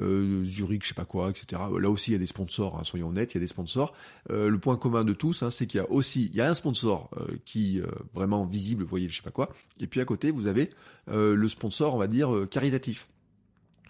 [0.00, 1.62] euh, Zurich, je sais pas quoi, etc.
[1.78, 2.78] Là aussi, il y a des sponsors.
[2.78, 3.94] Hein, soyons honnêtes, il y a des sponsors.
[4.30, 6.48] Euh, le point commun de tous, hein, c'est qu'il y a aussi, il y a
[6.48, 7.80] un sponsor euh, qui
[8.14, 9.50] vraiment visible, vous voyez, je sais pas quoi.
[9.80, 10.70] Et puis à côté, vous avez
[11.10, 13.08] le sponsor, on va dire caritatif.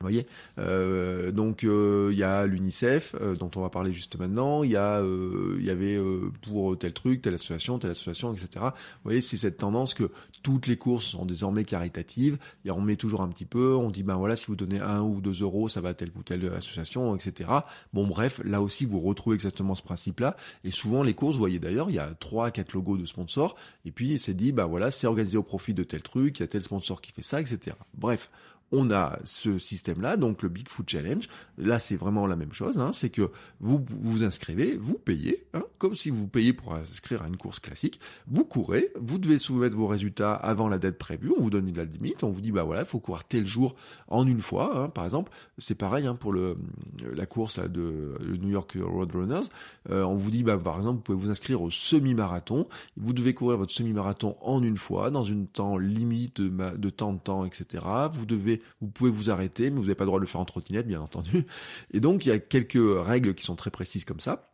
[0.01, 0.27] Vous voyez,
[0.59, 4.63] euh, donc il y a l'UNICEF dont on va parler juste maintenant.
[4.63, 5.99] Il y a, il y avait
[6.43, 8.67] pour tel truc, telle association, telle association, etc.
[8.67, 10.11] Vous voyez, c'est cette tendance que
[10.43, 12.39] toutes les courses sont désormais caritatives.
[12.65, 13.75] Et on met toujours un petit peu.
[13.75, 16.11] On dit ben voilà, si vous donnez un ou deux euros, ça va à telle
[16.17, 17.51] ou telle association, etc.
[17.93, 20.37] Bon bref, là aussi vous retrouvez exactement ce principe-là.
[20.65, 23.57] Et souvent les courses, vous voyez d'ailleurs, il y a trois, quatre logos de sponsors.
[23.85, 26.45] Et puis c'est dit ben voilà, c'est organisé au profit de tel truc, il y
[26.45, 27.77] a tel sponsor qui fait ça, etc.
[27.95, 28.31] Bref
[28.73, 31.29] on a ce système-là, donc le Bigfoot Challenge.
[31.57, 32.79] Là, c'est vraiment la même chose.
[32.79, 37.23] Hein, c'est que vous vous inscrivez, vous payez, hein, comme si vous payez pour inscrire
[37.23, 37.99] à une course classique.
[38.27, 41.33] Vous courez, vous devez soumettre vos résultats avant la date prévue.
[41.37, 42.23] On vous donne une date limite.
[42.25, 43.75] On vous dit bah voilà, il faut courir tel jour
[44.09, 44.79] en une fois.
[44.79, 49.49] Hein, par exemple, c'est pareil pour la course de New York Roadrunners.
[49.91, 52.69] Euh, on vous dit bah par exemple, vous pouvez vous inscrire au semi-marathon.
[52.97, 57.13] Vous devez courir votre semi-marathon en une fois, dans une temps limite de, de temps
[57.13, 57.85] de temps, etc.
[58.13, 60.41] Vous devez vous pouvez vous arrêter, mais vous n'avez pas le droit de le faire
[60.41, 61.47] en trottinette, bien entendu.
[61.93, 64.48] Et donc, il y a quelques règles qui sont très précises comme ça.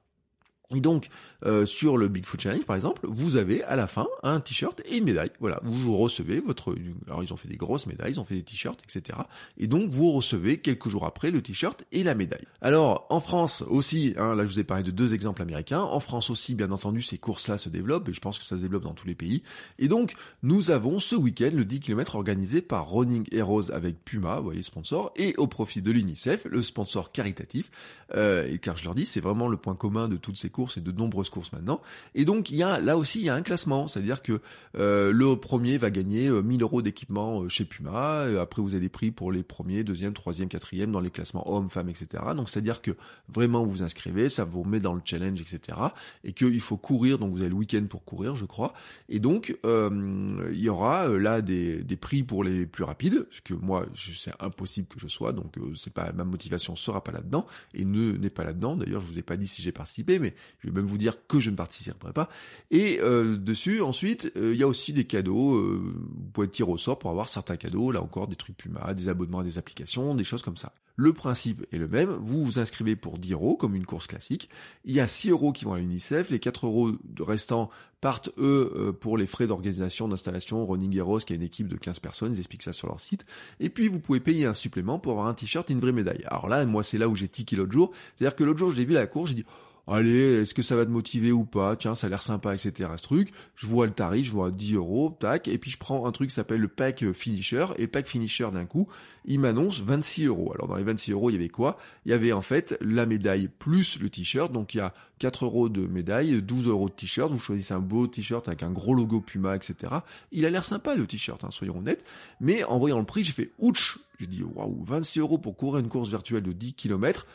[0.75, 1.09] Et donc,
[1.47, 4.97] euh, sur le Bigfoot Challenge, par exemple, vous avez à la fin un t-shirt et
[4.99, 5.31] une médaille.
[5.41, 6.75] Voilà, vous recevez votre...
[7.07, 9.19] Alors, ils ont fait des grosses médailles, ils ont fait des t-shirts, etc.
[9.59, 12.47] Et donc, vous recevez quelques jours après le t-shirt et la médaille.
[12.61, 15.83] Alors, en France aussi, hein, là, je vous ai parlé de deux exemples américains.
[15.83, 18.63] En France aussi, bien entendu, ces courses-là se développent, et je pense que ça se
[18.63, 19.43] développe dans tous les pays.
[19.79, 24.39] Et donc, nous avons ce week-end le 10 km organisé par Running Heroes avec Puma,
[24.39, 27.71] vous voyez, sponsor, et au profit de l'UNICEF, le sponsor caritatif.
[28.15, 30.63] Euh, et car je leur dis, c'est vraiment le point commun de toutes ces courses
[30.77, 31.81] et de nombreuses courses maintenant.
[32.14, 34.40] Et donc il y a là aussi il y a un classement, c'est-à-dire que
[34.77, 38.22] euh, le premier va gagner 1000 euh, euros d'équipement euh, chez Puma.
[38.40, 41.70] après vous avez des prix pour les premiers, deuxième, troisième, quatrième dans les classements hommes,
[41.70, 42.22] femmes, etc.
[42.37, 42.92] Donc c'est-à-dire que
[43.29, 45.79] vraiment vous vous inscrivez, ça vous met dans le challenge, etc.
[46.24, 48.72] Et qu'il faut courir, donc vous avez le week-end pour courir, je crois.
[49.09, 53.55] Et donc il y aura là des, des prix pour les plus rapides, ce que
[53.55, 57.85] moi c'est impossible que je sois, donc c'est pas ma motivation sera pas là-dedans et
[57.85, 58.77] ne n'est pas là-dedans.
[58.77, 61.26] D'ailleurs je vous ai pas dit si j'ai participé, mais je vais même vous dire
[61.26, 62.28] que je ne participerai pas.
[62.70, 65.57] Et euh, dessus, ensuite, euh, il y a aussi des cadeaux.
[65.57, 67.92] Euh, vous pouvez tirer au sort pour avoir certains cadeaux.
[67.92, 70.72] Là encore, des trucs Puma, des abonnements à des applications, des choses comme ça.
[70.96, 72.11] Le principe est le même.
[72.11, 74.48] Vous vous inscrivez pour 10 euros, comme une course classique.
[74.85, 76.30] Il y a 6 euros qui vont à l'UNICEF.
[76.30, 77.68] Les 4 euros restants
[78.00, 80.64] partent, eux, pour les frais d'organisation, d'installation.
[80.64, 83.26] Running Heroes, qui a une équipe de 15 personnes, ils expliquent ça sur leur site.
[83.61, 86.24] Et puis, vous pouvez payer un supplément pour avoir un t-shirt et une vraie médaille.
[86.26, 87.90] Alors là, moi, c'est là où j'ai tiqué l'autre jour.
[88.14, 89.46] C'est-à-dire que l'autre jour, j'ai vu la course, j'ai dit,
[89.87, 91.77] allez, est-ce que ça va te motiver ou pas?
[91.77, 92.90] Tiens, ça a l'air sympa, etc.
[92.97, 96.07] Ce truc, je vois le tarif, je vois 10 euros, tac, et puis je prends
[96.07, 98.88] un truc qui s'appelle le pack finisher, et pack finisher d'un coup,
[99.25, 100.53] il m'annonce 26 euros.
[100.55, 101.77] Alors dans les 26 euros, il y avait quoi?
[102.05, 105.44] Il y avait en fait la médaille plus le t-shirt, donc il y a 4
[105.44, 108.94] euros de médaille, 12 euros de t-shirt, vous choisissez un beau t-shirt avec un gros
[108.94, 109.94] logo Puma, etc.
[110.33, 112.05] Il a l'air sympa le t-shirt, hein, soyons honnêtes,
[112.40, 115.81] mais en voyant le prix, j'ai fait ouch J'ai dit waouh, 26 euros pour courir
[115.81, 117.27] une course virtuelle de 10 km,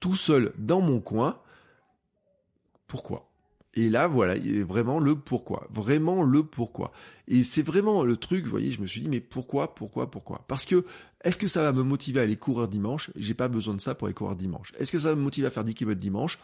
[0.00, 1.38] tout seul dans mon coin,
[2.94, 3.28] pourquoi.
[3.76, 5.66] Et là, voilà, il vraiment le pourquoi.
[5.68, 6.92] Vraiment le pourquoi.
[7.26, 10.44] Et c'est vraiment le truc, vous voyez, je me suis dit, mais pourquoi, pourquoi, pourquoi?
[10.46, 10.84] Parce que,
[11.24, 13.10] est-ce que ça va me motiver à aller courir dimanche?
[13.16, 14.72] J'ai pas besoin de ça pour aller courir dimanche.
[14.78, 16.38] Est-ce que ça va me motiver à faire 10 km dimanche?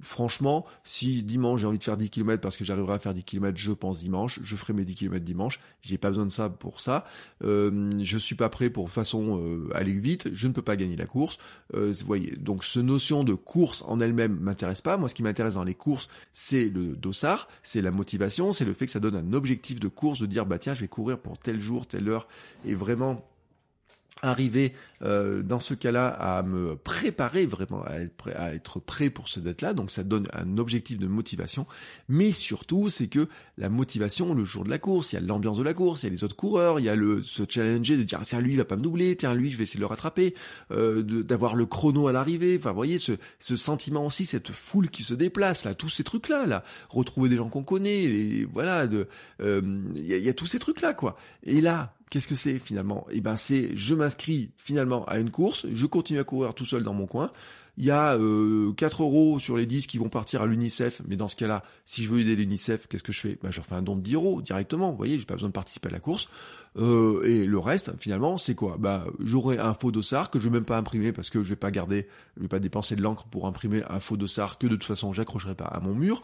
[0.00, 3.24] Franchement, si dimanche j'ai envie de faire 10 km parce que j'arriverai à faire 10
[3.24, 5.60] km, je pense dimanche, je ferai mes 10 km dimanche.
[5.82, 7.04] J'ai pas besoin de ça pour ça.
[7.44, 10.28] Euh, je suis pas prêt pour façon euh, aller vite.
[10.32, 11.38] Je ne peux pas gagner la course.
[11.74, 14.96] Euh, vous voyez, donc ce notion de course en elle-même m'intéresse pas.
[14.96, 18.74] Moi, ce qui m'intéresse dans les courses, c'est le dossard, c'est la motivation, c'est le
[18.74, 21.18] fait que ça donne un objectif de course, de dire bah tiens, je vais courir
[21.18, 22.28] pour tel jour, telle heure,
[22.64, 23.24] et vraiment
[24.22, 29.10] arriver euh, dans ce cas-là à me préparer vraiment à être, prêt, à être prêt
[29.10, 31.66] pour ce date-là, donc ça donne un objectif de motivation,
[32.08, 35.58] mais surtout c'est que la motivation le jour de la course, il y a l'ambiance
[35.58, 37.98] de la course, il y a les autres coureurs, il y a le se challenger
[37.98, 39.82] de dire tiens lui il va pas me doubler, tiens lui je vais essayer de
[39.82, 40.34] le rattraper,
[40.70, 45.02] euh, d'avoir le chrono à l'arrivée, enfin voyez ce, ce sentiment aussi, cette foule qui
[45.02, 46.46] se déplace là, tous ces trucs là.
[46.46, 49.08] Là, retrouver des gens qu'on connaît, et voilà de
[49.40, 49.60] euh,
[49.94, 52.58] il y, a, y a tous ces trucs là quoi, et là Qu'est-ce que c'est
[52.58, 53.06] finalement?
[53.10, 56.84] Eh ben c'est je m'inscris finalement à une course, je continue à courir tout seul
[56.84, 57.32] dans mon coin.
[57.78, 61.16] Il y a euh, 4 euros sur les 10 qui vont partir à l'UNICEF, mais
[61.16, 63.38] dans ce cas-là, si je veux aider l'UNICEF, qu'est-ce que je fais?
[63.42, 65.52] Ben, Je refais un don de 10 euros directement, vous voyez, j'ai pas besoin de
[65.52, 66.30] participer à la course.
[66.78, 68.76] Euh, et le reste, finalement, c'est quoi?
[68.78, 71.56] Bah, j'aurai un faux dossard que je vais même pas imprimer parce que je vais
[71.56, 74.76] pas garder, je vais pas dépenser de l'encre pour imprimer un faux dossard que de
[74.76, 76.22] toute façon j'accrocherai pas à mon mur.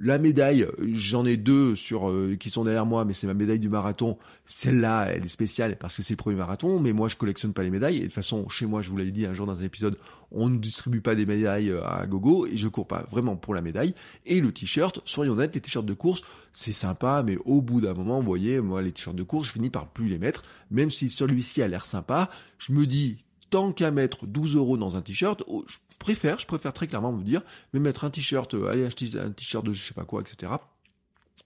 [0.00, 3.58] La médaille, j'en ai deux sur euh, qui sont derrière moi, mais c'est ma médaille
[3.58, 4.16] du marathon.
[4.46, 7.62] Celle-là, elle est spéciale parce que c'est le premier marathon, mais moi je collectionne pas
[7.62, 7.96] les médailles.
[7.96, 9.98] Et de toute façon, chez moi, je vous l'avais dit un jour dans un épisode,
[10.30, 13.54] on ne distribue pas des médailles euh, à gogo et je cours pas vraiment pour
[13.54, 13.94] la médaille.
[14.24, 16.22] Et le t-shirt, soyons honnêtes, les t-shirts de course,
[16.54, 19.52] c'est sympa, mais au bout d'un moment, vous voyez, moi les t-shirts de course, je
[19.52, 22.30] finis par plus les mettre, même si celui-ci a l'air sympa.
[22.56, 23.18] Je me dis
[23.50, 25.66] tant qu'à mettre 12 euros dans un t-shirt, oh,
[25.98, 29.30] préfère, je préfère très clairement vous dire, mais mettre un t-shirt, euh, aller acheter un
[29.30, 30.52] t-shirt de je sais pas quoi, etc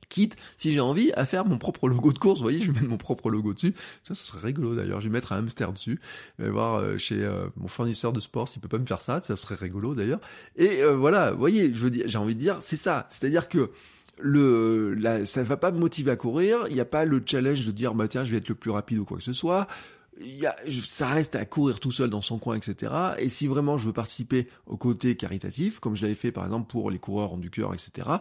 [0.09, 2.39] quitte, si j'ai envie, à faire mon propre logo de course.
[2.39, 3.75] Vous voyez, je vais mettre mon propre logo dessus.
[4.05, 5.01] Ça, ce serait rigolo d'ailleurs.
[5.01, 6.01] Je vais mettre un hamster dessus.
[6.39, 9.01] Je vais voir euh, chez euh, mon fournisseur de sport s'il peut pas me faire
[9.01, 9.21] ça.
[9.21, 10.21] Ça serait rigolo d'ailleurs.
[10.57, 13.07] Et euh, voilà, vous voyez, je veux dire, j'ai envie de dire, c'est ça.
[13.11, 13.71] C'est-à-dire que
[14.19, 16.67] le, la, ça va pas me motiver à courir.
[16.69, 18.71] Il n'y a pas le challenge de dire, bah tiens, je vais être le plus
[18.71, 19.67] rapide ou quoi que ce soit.
[20.21, 22.93] Y a, ça reste à courir tout seul dans son coin, etc.
[23.19, 26.69] Et si vraiment je veux participer au côté caritatif, comme je l'avais fait par exemple
[26.69, 28.19] pour les coureurs en du cœur, etc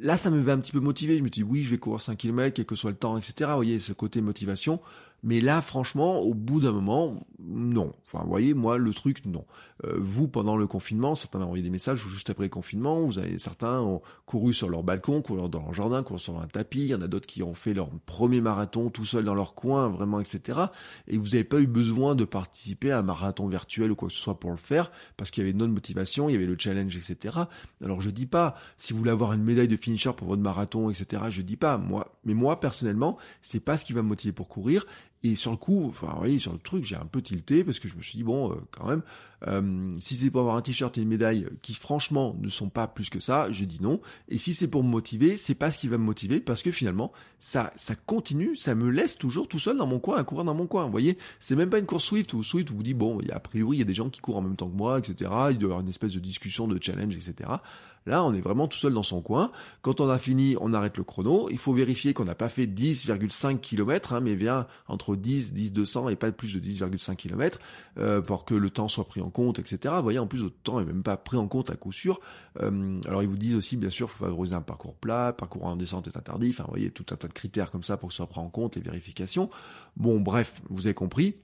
[0.00, 1.18] là, ça me va un petit peu motiver.
[1.18, 3.50] Je me dis, oui, je vais courir 5 km, quel que soit le temps, etc.
[3.50, 4.80] Vous voyez, ce côté motivation.
[5.24, 7.94] Mais là, franchement, au bout d'un moment, non.
[8.04, 9.46] Enfin, vous voyez, moi, le truc, non.
[9.84, 13.00] Euh, vous, pendant le confinement, certains m'ont envoyé des messages juste après le confinement.
[13.00, 16.46] Vous avez certains ont couru sur leur balcon, couru dans leur jardin, couru sur un
[16.46, 16.82] tapis.
[16.82, 19.54] Il y en a d'autres qui ont fait leur premier marathon tout seul dans leur
[19.54, 20.60] coin, vraiment, etc.
[21.08, 24.14] Et vous n'avez pas eu besoin de participer à un marathon virtuel ou quoi que
[24.14, 26.44] ce soit pour le faire, parce qu'il y avait une autre motivation, il y avait
[26.44, 27.38] le challenge, etc.
[27.82, 30.90] Alors, je dis pas, si vous voulez avoir une médaille de finisher pour votre marathon,
[30.90, 31.22] etc.
[31.30, 32.14] Je dis pas, moi.
[32.26, 34.84] Mais moi, personnellement, c'est pas ce qui va me motiver pour courir.
[35.26, 37.78] Et sur le coup, enfin, vous voyez, sur le truc, j'ai un peu tilté parce
[37.78, 39.00] que je me suis dit, bon, euh, quand même,
[39.48, 42.86] euh, si c'est pour avoir un t-shirt et une médaille qui, franchement, ne sont pas
[42.86, 44.02] plus que ça, j'ai dit non.
[44.28, 46.70] Et si c'est pour me motiver, c'est pas ce qui va me motiver parce que
[46.70, 50.44] finalement, ça, ça continue, ça me laisse toujours tout seul dans mon coin, à courir
[50.44, 50.84] dans mon coin.
[50.84, 53.78] Vous voyez, c'est même pas une course Swift où Swift vous dit, bon, a priori,
[53.78, 55.30] il y a des gens qui courent en même temps que moi, etc.
[55.50, 57.50] Il doit y avoir une espèce de discussion, de challenge, etc.
[58.06, 59.50] Là, on est vraiment tout seul dans son coin.
[59.80, 61.48] Quand on a fini, on arrête le chrono.
[61.50, 65.72] Il faut vérifier qu'on n'a pas fait 10,5 km, hein, mais bien entre 10, 10,
[65.72, 67.58] 200 et pas plus de 10,5 km
[67.98, 69.94] euh, pour que le temps soit pris en compte, etc.
[69.96, 72.20] Vous voyez, en plus, le temps est même pas pris en compte à coup sûr.
[72.60, 75.76] Euh, alors, ils vous disent aussi, bien sûr, faut favoriser un parcours plat, parcours en
[75.76, 76.50] descente est interdit.
[76.50, 78.40] Enfin, vous voyez, tout un tas de critères comme ça pour que ça soit pris
[78.40, 79.48] en compte, les vérifications.
[79.96, 81.36] Bon, bref, vous avez compris.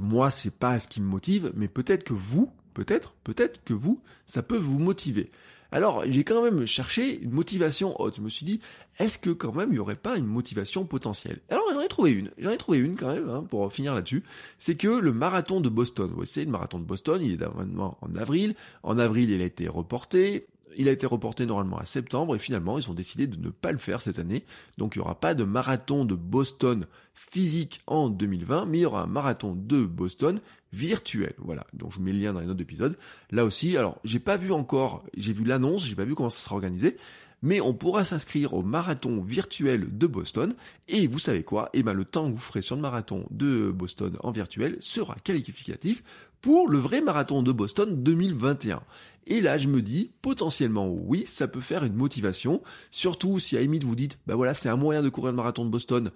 [0.00, 4.02] Moi, c'est pas ce qui me motive, mais peut-être que vous, peut-être, peut-être que vous,
[4.26, 5.30] ça peut vous motiver.
[5.76, 8.16] Alors, j'ai quand même cherché une motivation haute.
[8.16, 8.60] Je me suis dit,
[8.98, 11.40] est-ce que quand même il n'y aurait pas une motivation potentielle?
[11.50, 12.30] Alors, j'en ai trouvé une.
[12.38, 14.22] J'en ai trouvé une quand même, hein, pour finir là-dessus.
[14.56, 18.16] C'est que le marathon de Boston, vous savez, le marathon de Boston, il est en
[18.16, 18.54] avril.
[18.84, 20.46] En avril, il a été reporté.
[20.76, 23.72] Il a été reporté normalement à septembre et finalement ils ont décidé de ne pas
[23.72, 24.44] le faire cette année.
[24.78, 28.86] Donc il n'y aura pas de marathon de Boston physique en 2020, mais il y
[28.86, 30.38] aura un marathon de Boston
[30.72, 31.34] virtuel.
[31.38, 31.66] Voilà.
[31.72, 32.96] Donc je vous mets le lien dans les notes d'épisode.
[33.30, 36.44] Là aussi, alors j'ai pas vu encore, j'ai vu l'annonce, j'ai pas vu comment ça
[36.44, 36.96] sera organisé,
[37.42, 40.54] mais on pourra s'inscrire au marathon virtuel de Boston.
[40.88, 41.70] Et vous savez quoi?
[41.72, 45.14] Eh ben le temps que vous ferez sur le marathon de Boston en virtuel sera
[45.22, 46.02] qualificatif
[46.46, 48.80] pour le vrai marathon de Boston 2021.
[49.26, 52.62] Et là, je me dis, potentiellement, oui, ça peut faire une motivation.
[52.92, 55.64] Surtout si à limite vous dites, bah voilà, c'est un moyen de courir le marathon
[55.64, 56.12] de Boston,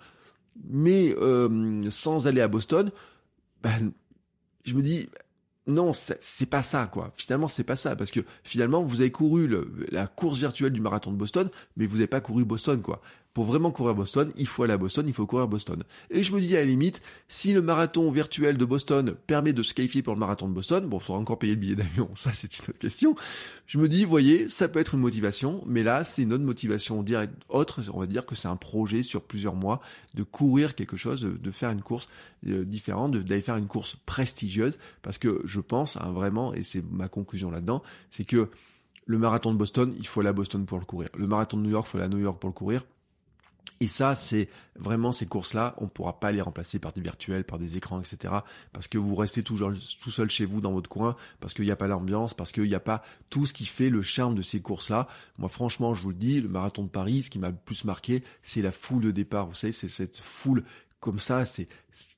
[0.69, 2.93] mais euh, sans aller à Boston,
[3.65, 3.93] ben
[4.65, 5.09] je me dis,
[5.67, 7.13] non, c'est pas ça, quoi.
[7.17, 9.51] Finalement, c'est pas ça, parce que finalement, vous avez couru
[9.91, 13.45] la course virtuelle du marathon de Boston, mais vous n'avez pas couru Boston, quoi pour
[13.45, 15.85] vraiment courir Boston, il faut aller à Boston, il faut courir Boston.
[16.11, 19.63] Et je me dis à la limite, si le marathon virtuel de Boston permet de
[19.63, 22.11] se qualifier pour le marathon de Boston, bon, il faudra encore payer le billet d'avion,
[22.17, 23.15] ça c'est une autre question.
[23.67, 27.03] Je me dis, voyez, ça peut être une motivation, mais là, c'est une autre motivation
[27.05, 29.81] directe, autre, on va dire que c'est un projet sur plusieurs mois
[30.15, 32.09] de courir quelque chose, de, faire une course
[32.49, 36.85] euh, différente, d'aller faire une course prestigieuse, parce que je pense hein, vraiment, et c'est
[36.91, 38.51] ma conclusion là-dedans, c'est que
[39.07, 41.11] le marathon de Boston, il faut aller à Boston pour le courir.
[41.17, 42.85] Le marathon de New York, il faut aller à New York pour le courir.
[43.83, 47.45] Et ça, c'est vraiment ces courses-là, on ne pourra pas les remplacer par des virtuels,
[47.45, 48.35] par des écrans, etc.
[48.75, 51.71] Parce que vous restez toujours tout seul chez vous dans votre coin, parce qu'il n'y
[51.71, 54.43] a pas l'ambiance, parce qu'il n'y a pas tout ce qui fait le charme de
[54.43, 55.09] ces courses-là.
[55.39, 57.85] Moi, franchement, je vous le dis, le marathon de Paris, ce qui m'a le plus
[57.85, 59.47] marqué, c'est la foule de départ.
[59.47, 60.63] Vous savez, c'est cette foule
[61.01, 61.67] comme ça, c'est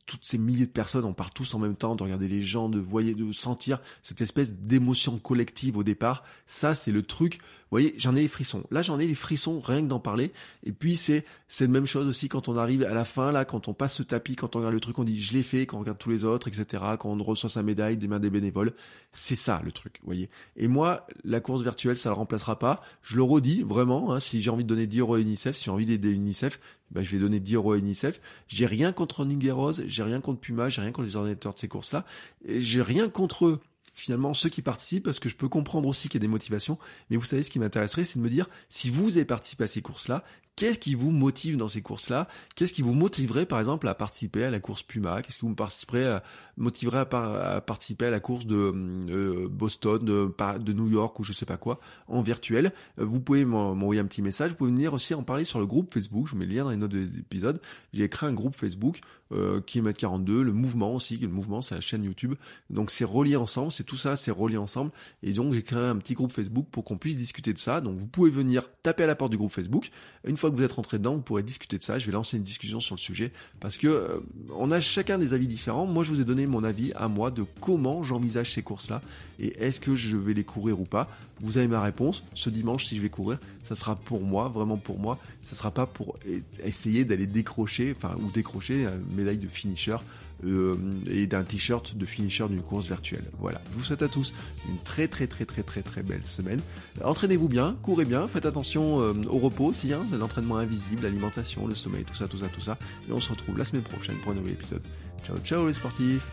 [0.06, 2.68] toutes ces milliers de personnes, on part tous en même temps, de regarder les gens,
[2.68, 6.24] de voyer, de sentir cette espèce d'émotion collective au départ.
[6.46, 7.34] Ça, c'est le truc.
[7.36, 8.64] Vous voyez, j'en ai les frissons.
[8.70, 10.32] Là, j'en ai les frissons rien que d'en parler.
[10.62, 13.44] Et puis, c'est c'est la même chose aussi quand on arrive à la fin, là,
[13.44, 15.66] quand on passe ce tapis, quand on regarde le truc, on dit je l'ai fait,
[15.66, 16.82] quand on regarde tous les autres, etc.
[16.98, 18.72] Quand on reçoit sa médaille des mains des bénévoles,
[19.12, 20.30] c'est ça le truc, vous voyez.
[20.56, 22.82] Et moi, la course virtuelle, ça le remplacera pas.
[23.02, 24.12] Je le redis vraiment.
[24.12, 26.58] Hein, si j'ai envie de donner 10 euros à UNICEF, si j'ai envie d'aider UNICEF,
[26.90, 28.20] ben, je vais donner 10 euros à UNICEF.
[28.48, 29.26] J'ai rien contre
[29.70, 32.04] J'ai rien contre Puma, j'ai rien contre les ordinateurs de ces courses-là,
[32.46, 33.60] j'ai rien contre eux.
[33.94, 36.78] finalement ceux qui participent parce que je peux comprendre aussi qu'il y a des motivations.
[37.10, 39.68] Mais vous savez, ce qui m'intéresserait, c'est de me dire si vous avez participé à
[39.68, 42.28] ces courses-là, Qu'est-ce qui vous motive dans ces courses-là?
[42.54, 45.22] Qu'est-ce qui vous motiverait par exemple à participer à la course Puma?
[45.22, 46.22] Qu'est-ce qui vous participerait à,
[46.56, 51.32] motiverait à, participer à la course de euh, Boston, de, de, New York ou je
[51.32, 54.50] sais pas quoi en virtuel euh, Vous pouvez m'envoyer un petit message.
[54.50, 56.28] Vous pouvez venir aussi en parler sur le groupe Facebook.
[56.28, 57.60] Je mets le lien dans les notes de l'épisode.
[57.92, 59.00] J'ai créé un groupe Facebook
[59.32, 61.16] euh, kilomètre 42, le mouvement aussi.
[61.16, 62.34] Le mouvement, c'est la chaîne YouTube.
[62.70, 63.72] Donc c'est relié ensemble.
[63.72, 64.90] C'est tout ça, c'est relié ensemble.
[65.22, 67.80] Et donc j'ai créé un petit groupe Facebook pour qu'on puisse discuter de ça.
[67.80, 69.90] Donc vous pouvez venir taper à la porte du groupe Facebook.
[70.26, 71.98] Une fois que vous êtes rentré dedans, vous pourrez discuter de ça.
[71.98, 74.20] Je vais lancer une discussion sur le sujet parce que euh,
[74.54, 75.86] on a chacun des avis différents.
[75.86, 79.00] Moi, je vous ai donné mon avis à moi de comment j'envisage ces courses-là
[79.38, 81.08] et est-ce que je vais les courir ou pas.
[81.40, 82.22] Vous avez ma réponse.
[82.34, 85.18] Ce dimanche, si je vais courir, ça sera pour moi, vraiment pour moi.
[85.40, 86.16] Ça sera pas pour
[86.62, 89.96] essayer d'aller décrocher, enfin ou décrocher une médaille de finisher
[90.44, 90.76] euh,
[91.08, 93.24] et d'un t-shirt de finisher d'une course virtuelle.
[93.38, 93.60] Voilà.
[93.72, 94.32] Je vous souhaite à tous
[94.68, 96.60] une très très très très très très belle semaine.
[97.02, 101.74] Entraînez-vous bien, courez bien, faites attention euh, au repos aussi, hein, l'entraînement invisible, l'alimentation, le
[101.74, 102.78] sommeil, tout ça, tout ça, tout ça.
[103.08, 104.82] Et on se retrouve la semaine prochaine pour un nouvel épisode.
[105.24, 106.32] Ciao, ciao les sportifs